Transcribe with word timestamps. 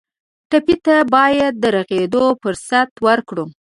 ټپي 0.49 0.75
ته 0.85 0.95
باید 1.13 1.53
د 1.63 1.65
روغېدو 1.75 2.25
فرصت 2.41 2.89
ورکړو. 3.07 3.45